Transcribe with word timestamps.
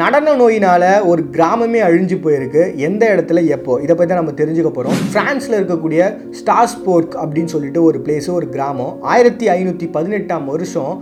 நடன 0.00 0.32
நோயினால் 0.40 0.84
ஒரு 1.10 1.22
கிராமமே 1.34 1.80
அழிஞ்சு 1.86 2.16
போயிருக்கு. 2.24 2.62
எந்த 2.86 3.02
இடத்துல 3.12 3.42
எப்போ? 3.56 3.72
இதை 3.84 3.92
பற்றி 3.92 4.08
தான் 4.10 4.20
நம்ம 4.20 4.32
தெரிஞ்சுக்க 4.40 4.70
போகிறோம் 4.76 4.98
ஃப்ரான்ஸில் 5.12 5.56
இருக்கக்கூடிய 5.58 6.00
ஸ்டாஸ்போர்க் 6.38 7.14
அப்படின்னு 7.22 7.50
சொல்லிட்டு 7.54 7.80
ஒரு 7.88 7.98
பிளேஸ் 8.06 8.28
ஒரு 8.38 8.46
கிராமம். 8.54 8.92
ஆயிரத்தி 9.12 9.46
ஐநூற்றி 9.54 9.86
பதினெட்டாம் 9.96 10.44
வருஷம் 10.52 10.92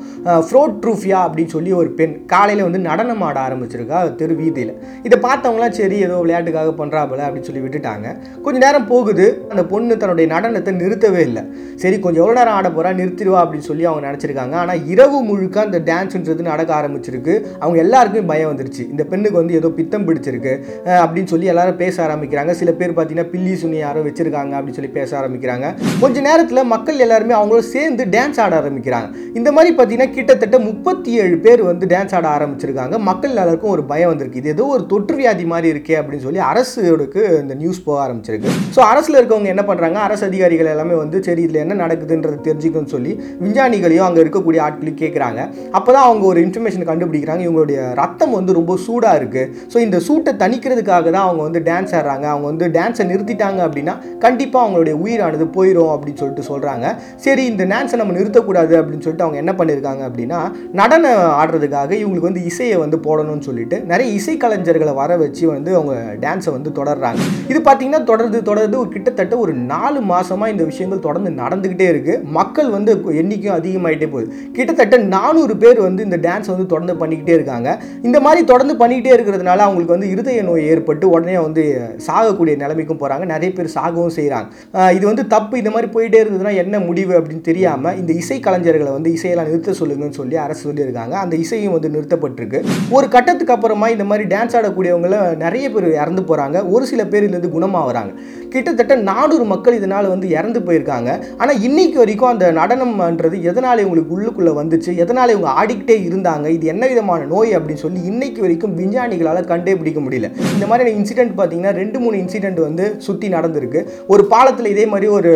ஃப்ரோட் 0.48 0.76
ட்ரூஃபியா 0.84 1.18
அப்படின்னு 1.26 1.54
சொல்லி 1.56 1.72
ஒரு 1.80 1.90
பெண் 2.00 2.14
காலையில் 2.34 2.64
வந்து 2.66 2.82
நடனம் 2.88 3.24
ஆட 3.28 3.40
ஆரம்பிச்சிருக்கா 3.46 4.00
தெரு 4.20 4.36
வீதியில். 4.42 4.72
இதை 5.08 5.18
பார்த்தவங்களாம் 5.26 5.76
சரி 5.80 5.98
ஏதோ 6.08 6.20
விளையாட்டுக்காக 6.22 6.74
பண்ணுறா 6.82 7.02
போல 7.10 7.26
அப்படின்னு 7.26 7.48
சொல்லி 7.50 7.64
விட்டுட்டாங்க. 7.66 8.06
கொஞ்சம் 8.46 8.64
நேரம் 8.66 8.88
போகுது. 8.92 9.26
அந்த 9.50 9.64
பொண்ணு 9.74 10.00
தன்னுடைய 10.04 10.28
நடனத்தை 10.34 10.74
நிறுத்தவே 10.84 11.24
இல்லை. 11.30 11.44
சரி 11.84 11.98
கொஞ்சம் 12.06 12.24
எவ்வளோ 12.24 12.38
நேரம் 12.40 12.58
ஆட 12.60 12.70
போகிறா 12.78 12.94
நிறுத்திடுவா 13.02 13.42
அப்படின்னு 13.44 13.70
சொல்லி 13.70 13.90
அவங்க 13.90 14.04
நினச்சிருக்காங்க. 14.08 14.56
ஆனால் 14.62 14.86
இரவு 14.94 15.20
முழுக்க 15.30 15.66
அந்த 15.66 15.80
டான்ஸுன்றது 15.92 16.50
நடக்க 16.52 16.72
ஆரம்பிச்சிருக்கு. 16.80 17.36
அவங்க 17.62 17.78
எல்லாருக்குமே 17.86 18.26
பயம் 18.32 18.52
வந்துருச்சு. 18.52 18.82
இந்த 18.92 19.02
பெண்ணுக்கு 19.10 19.38
வந்து 19.40 19.56
ஏதோ 19.60 19.70
பித்தம் 19.78 20.06
பிடிச்சிருக்கு 20.08 20.54
அப்படின்னு 21.02 21.30
சொல்லி 21.34 21.52
எல்லாரும் 21.54 21.78
பேச 21.82 21.96
ஆரம்பிக்கிறாங்க. 22.06 22.52
சில 22.60 22.70
பேர் 22.80 22.94
பார்த்தீங்கன்னா 22.96 23.28
பில்லி 23.34 23.54
சுனி 23.62 23.78
யாரோ 23.84 24.02
வச்சிருக்காங்க 24.08 24.54
அப்படின்னு 24.58 24.78
சொல்லி 24.78 24.92
பேச 24.98 25.10
ஆரம்பிக்கிறாங்க. 25.20 25.66
கொஞ்ச 26.02 26.16
நேரத்தில் 26.28 26.62
மக்கள் 26.74 27.02
எல்லாருமே 27.06 27.36
அவங்களோட 27.38 27.64
சேர்ந்து 27.74 28.06
டான்ஸ் 28.16 28.40
ஆட 28.46 28.54
ஆரம்பிக்கிறாங்க. 28.62 29.08
இந்த 29.38 29.48
மாதிரி 29.56 29.72
பார்த்தீங்கன்னா 29.78 30.10
கிட்டத்தட்ட 30.16 30.58
முப்பத்தி 30.68 31.10
ஏழு 31.22 31.36
பேர் 31.46 31.62
வந்து 31.70 31.84
டான்ஸ் 31.94 32.16
ஆட 32.20 32.26
ஆரம்பிச்சிருக்காங்க. 32.36 32.94
மக்கள் 33.10 33.32
எல்லாருக்கும் 33.34 33.74
ஒரு 33.76 33.84
பயம் 33.92 34.10
வந்திருக்கு. 34.12 34.40
இது 34.42 34.52
ஏதோ 34.54 34.66
ஒரு 34.76 34.84
தொற்று 34.92 35.16
வியாதி 35.20 35.44
மாதிரி 35.52 35.68
இருக்கே 35.74 35.96
அப்படின்னு 36.00 36.26
சொல்லி 36.26 36.42
அரசுக்கு 36.50 37.22
இந்த 37.42 37.54
நியூஸ் 37.62 37.80
போக 37.86 37.98
ஆரம்பிச்சிருக்கு. 38.06 38.52
ஸோ 38.76 38.80
அரசில் 38.92 39.18
இருக்கவங்க 39.20 39.50
என்ன 39.54 39.64
பண்ணுறாங்க 39.70 39.98
அரசு 40.06 40.24
அதிகாரிகள் 40.30 40.72
எல்லாமே 40.74 40.94
வந்து 41.02 41.16
சரி 41.26 41.42
இதில் 41.46 41.62
என்ன 41.64 41.76
நடக்குதுன்றது 41.84 42.38
தெரிஞ்சுக்கணும்னு 42.48 42.94
சொல்லி 42.94 43.12
விஞ்ஞானிகளையும் 43.44 44.06
அங்கே 44.08 44.20
இருக்கக்கூடிய 44.24 44.60
ஆட்களையும் 44.66 45.00
கேட்குறாங்க 45.02 45.40
அப்போ 45.76 45.90
தான் 45.96 46.06
அவங்க 46.08 46.24
ஒரு 46.30 46.40
இன்ஃபர்மேஷன் 46.46 46.88
கண்டுபிடிக்கிறாங்க. 46.90 47.42
இவங்களுடைய 47.46 47.78
ரத்தம் 48.02 48.36
வந்து 48.38 48.52
ரொம்ப 48.58 48.75
சூடாக 48.84 49.18
இருக்குது 49.20 49.50
ஸோ 49.72 49.76
இந்த 49.86 49.98
சூட்டை 50.06 50.32
தணிக்கிறதுக்காக 50.42 51.06
தான் 51.16 51.26
அவங்க 51.26 51.42
வந்து 51.48 51.62
டான்ஸ் 51.70 51.94
ஆடுறாங்க. 51.98 52.26
அவங்க 52.32 52.46
வந்து 52.52 52.66
டான்ஸை 52.78 53.06
நிறுத்திட்டாங்க 53.12 53.60
அப்படின்னா 53.66 53.94
கண்டிப்பாக 54.24 54.64
அவங்களுடைய 54.64 54.94
உயிரானது 55.04 55.46
போயிடும் 55.56 55.92
அப்படின்னு 55.94 56.20
சொல்லிட்டு 56.22 56.46
சொல்கிறாங்க 56.50 56.86
சரி 57.26 57.44
இந்த 57.52 57.64
டான்ஸை 57.72 57.98
நம்ம 58.02 58.14
நிறுத்தக்கூடாது 58.18 58.74
அப்படின்னு 58.80 59.04
சொல்லிட்டு 59.06 59.26
அவங்க 59.26 59.40
என்ன 59.44 59.54
பண்ணியிருக்காங்க 59.60 60.02
அப்படின்னா 60.08 60.40
நடனம் 60.80 61.22
ஆடுறதுக்காக 61.40 61.92
இவங்களுக்கு 62.02 62.30
வந்து 62.30 62.44
இசையை 62.50 62.76
வந்து 62.84 62.98
போடணும்னு 63.06 63.46
சொல்லிட்டு 63.48 63.78
நிறைய 63.92 64.08
இசை 64.18 64.36
கலைஞர்களை 64.44 64.94
வர 65.02 65.16
வச்சு 65.22 65.44
வந்து 65.54 65.70
அவங்க 65.78 65.94
டான்ஸை 66.24 66.52
வந்து 66.56 66.70
தொடர்றாங்க. 66.78 67.20
இது 67.50 67.58
பார்த்தீங்கன்னா 67.68 68.02
தொடர்ந்து 68.10 68.38
தொடர்ந்து 68.50 68.76
ஒரு 68.82 68.90
கிட்டத்தட்ட 68.94 69.34
ஒரு 69.44 69.52
நாலு 69.72 69.98
மாதமாக 70.12 70.52
இந்த 70.54 70.64
விஷயங்கள் 70.70 71.04
தொடர்ந்து 71.06 71.30
நடந்துக்கிட்டே 71.42 71.86
இருக்குது 71.92 72.22
மக்கள் 72.38 72.68
வந்து 72.76 72.92
எண்ணிக்கையும் 73.20 73.56
அதிகமாகிட்டே 73.58 74.08
போகுது. 74.14 74.28
கிட்டத்தட்ட 74.56 74.96
நானூறு 75.14 75.54
பேர் 75.62 75.80
வந்து 75.86 76.04
இந்த 76.08 76.18
டான்ஸ் 76.26 76.50
வந்து 76.52 76.66
தொடர்ந்து 76.72 76.94
பண்ணிக்கிட்டே 77.02 77.34
இருக்காங்க. 77.38 77.68
இந்த 78.08 78.18
மாதிரி 78.24 78.40
தொடர்ந்து 78.50 78.65
பண்ணிக்கிட்டே 78.80 79.12
இருக்கிறதுனால 79.16 79.64
அவங்களுக்கு 79.66 79.94
வந்து 79.94 80.10
இருதய 80.14 80.42
நோய் 80.48 80.68
ஏற்பட்டு 80.72 81.06
உடனே 81.14 81.36
வந்து 81.46 81.62
சாகக்கூடிய 82.06 82.54
நிலைமைக்கும் 82.62 83.00
போகிறாங்க 83.02 83.24
நிறைய 83.32 83.50
பேர் 83.56 83.74
சாகவும் 83.76 84.14
செய்கிறாங்க 84.18 84.90
இது 84.96 85.04
வந்து 85.10 85.24
தப்பு. 85.34 85.54
இந்த 85.62 85.70
மாதிரி 85.74 85.90
போயிட்டே 85.96 86.20
இருந்ததுன்னா 86.22 86.54
என்ன 86.64 86.78
முடிவு 86.88 87.12
அப்படின்னு 87.18 87.44
தெரியாமல் 87.50 87.98
இந்த 88.00 88.12
இசை 88.22 88.38
கலைஞர்களை 88.46 88.92
வந்து 88.96 89.12
இசையெல்லாம் 89.16 89.48
நிறுத்த 89.50 89.74
சொல்லுங்கன்னு 89.80 90.18
சொல்லி 90.20 90.36
அரசு 90.44 90.62
சொல்லியிருக்காங்க. 90.68 91.14
அந்த 91.24 91.34
இசையும் 91.44 91.74
வந்து 91.76 91.92
நிறுத்தப்பட்டிருக்கு. 91.96 92.60
ஒரு 92.96 93.08
கட்டத்துக்கு 93.16 93.54
அப்புறமா 93.56 93.88
இந்த 93.94 94.06
மாதிரி 94.10 94.26
டான்ஸ் 94.34 94.56
ஆடக்கூடியவங்கள 94.60 95.18
நிறைய 95.44 95.66
பேர் 95.74 95.88
இறந்து 96.02 96.24
போகிறாங்க 96.30 96.56
ஒரு 96.74 96.86
சில 96.92 97.04
பேர் 97.12 97.26
இதுலேருந்து 97.26 97.52
குணமாகறாங்க. 97.56 98.12
கிட்டத்தட்ட 98.54 98.94
நானூறு 99.10 99.44
மக்கள் 99.52 99.78
இதனால் 99.78 100.12
வந்து 100.14 100.26
இறந்து 100.38 100.60
போயிருக்காங்க. 100.66 101.10
ஆனால் 101.40 101.62
இன்னைக்கு 101.68 101.98
வரைக்கும் 102.02 102.32
அந்த 102.32 102.46
நடனம்ன்றது 102.60 103.36
எதனால் 103.50 103.82
இவங்களுக்கு 103.84 104.14
உள்ளுக்குள்ளே 104.16 104.52
வந்துச்சு? 104.60 104.90
எதனால் 105.04 105.32
இவங்க 105.34 105.50
ஆடிக்கிட்டே 105.60 105.96
இருந்தாங்க? 106.08 106.46
இது 106.56 106.66
என்ன 106.72 106.84
விதமான 106.92 107.26
நோய் 107.34 107.50
அப்படின்னு 107.58 107.84
சொல்லி 107.84 108.00
இன்னைக்கு 108.12 108.40
வரைக்கும் 108.46 108.74
விஞ்ஞானிகளால் 108.80 109.50
கண்டே 109.52 109.74
பிடிக்க 109.82 110.00
முடியல. 110.06 110.30
இந்த 110.56 110.66
மாதிரி 110.72 110.90
இன்சிடென்ட் 110.98 111.34
பார்த்தீங்கன்னா 111.38 111.74
ரெண்டு 111.80 111.98
மூணு 112.04 112.16
இன்சிடென்ட் 112.24 112.60
வந்து 112.66 112.84
சுற்றி 113.06 113.28
நடந்திருக்கு. 113.36 113.82
ஒரு 114.12 114.22
பாலத்தில் 114.32 114.72
இதே 114.74 114.84
மாதிரி 114.92 115.06
ஒரு 115.18 115.32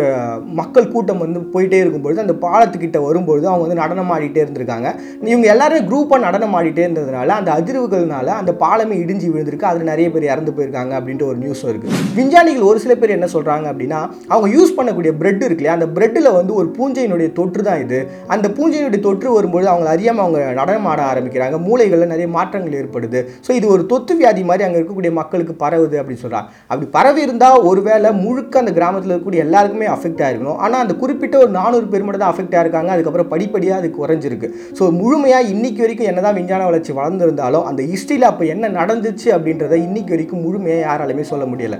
மக்கள் 0.59 0.91
கூட்டம் 0.93 1.23
வந்து 1.25 1.39
போயிட்டே 1.53 1.79
இருக்கும்பொழுது 1.83 2.23
அந்த 2.25 2.35
பாலத்துக்கிட்ட 2.45 2.99
வரும்பொழுது 3.07 3.45
அவங்க 3.51 3.63
வந்து 3.65 3.79
நடனம் 3.81 4.11
ஆடிட்டே 4.15 4.41
இருந்திருக்காங்க. 4.43 4.87
இவங்க 5.31 5.47
எல்லாருமே 5.53 5.81
குரூப்பாக 5.89 6.19
நடனம் 6.27 6.55
ஆடிட்டே 6.59 6.83
இருந்ததுனால 6.87 7.35
அந்த 7.39 7.49
அதிர்வுகள்னால 7.59 8.27
அந்த 8.41 8.51
பாலமே 8.63 8.95
இடிஞ்சு 9.03 9.27
விழுந்திருக்கு. 9.33 9.69
அதில் 9.71 9.89
நிறைய 9.91 10.07
பேர் 10.13 10.29
இறந்து 10.31 10.53
போயிருக்காங்க 10.57 10.93
அப்படின்ட்டு 10.99 11.27
ஒரு 11.31 11.37
நியூஸும் 11.43 11.71
இருக்குது 11.71 11.99
விஞ்ஞானிகள் 12.19 12.67
ஒரு 12.71 12.79
சில 12.85 12.95
பேர் 13.01 13.15
என்ன 13.17 13.29
சொல்கிறாங்க 13.35 13.65
அப்படின்னா 13.71 13.99
அவங்க 14.33 14.47
யூஸ் 14.57 14.75
பண்ணக்கூடிய 14.77 15.13
பிரெட் 15.21 15.43
இருக்கு 15.47 15.61
இல்லையா? 15.61 15.77
அந்த 15.79 15.89
பிரெட்டில் 15.97 16.29
வந்து 16.39 16.53
ஒரு 16.61 16.67
பூஞ்சையினுடைய 16.77 17.29
தொற்று 17.39 17.61
தான் 17.69 17.81
இது. 17.85 17.99
அந்த 18.35 18.47
பூஞ்சையினுடைய 18.57 19.01
தொற்று 19.07 19.35
வரும்போது 19.37 19.67
அவங்க 19.73 19.89
அறியாமல் 19.95 20.23
அவங்க 20.25 20.39
நடனம் 20.59 20.89
ஆட 20.91 21.01
ஆரம்பிக்கிறாங்க. 21.11 21.57
மூளைகளில் 21.67 22.11
நிறைய 22.13 22.27
மாற்றங்கள் 22.37 22.77
ஏற்படுது 23.01 23.19
ஸோ 23.45 23.51
இது 23.59 23.65
ஒரு 23.75 23.83
தொத்து 23.91 24.13
வியாதி 24.19 24.41
மாதிரி 24.49 24.65
அங்கே 24.65 24.79
இருக்கக்கூடிய 24.79 25.11
மக்களுக்கு 25.19 25.53
பரவுது 25.63 25.97
அப்படின்னு 26.01 26.23
சொல்கிறாங்க 26.23 26.47
அப்படி 26.71 26.87
பரவி 26.97 27.21
இருந்தால் 27.27 27.59
ஒருவேளை 27.69 28.11
முழுக்க 28.23 28.63
அந்த 28.63 28.73
கிராமத்தில் 28.77 29.13
இருக்கக்கூடிய 29.13 29.45
எல்லாருக்குமே 29.47 29.87
அஃபெக்ட் 29.95 30.23
ஆகிருக்கணும் 30.27 30.59
ஆனால் 30.65 30.81
அந்த 30.85 30.95
குறிப்பிட்ட 31.03 31.37
ஒரு 31.43 31.51
நானூறு 31.59 31.87
பேர் 31.93 32.05
மட்டும் 32.07 32.23
தான் 32.25 32.33
அஃபெக்ட் 32.33 32.57
ஆயிருக்காங்க. 32.57 32.91
அதுக்கப்புறம் 32.95 33.31
படிப்படியாக 33.33 33.81
அது 33.81 33.89
குறைஞ்சிருக்கு. 33.99 34.49
ஸோ 34.79 34.83
முழுமையாக 35.01 35.51
இன்னைக்கு 35.53 35.83
வரைக்கும் 35.85 36.11
என்னதான் 36.11 36.37
விஞ்ஞான 36.39 36.67
வளர்ச்சி 36.69 36.93
வளர்ந்துருந்தாலும் 36.99 37.67
அந்த 37.71 37.83
ஹிஸ்ட்ரியில் 37.93 38.29
அப்போ 38.31 38.45
என்ன 38.55 38.73
நடந்துச்சு 38.79 39.29
அப்படின்றத 39.37 39.79
இன்னைக்கு 39.87 40.15
வரைக்கும் 40.17 40.45
முழுமையாக 40.47 40.85
யாராலுமே 40.89 41.25
சொல்ல 41.33 41.45
முடியலை. 41.53 41.79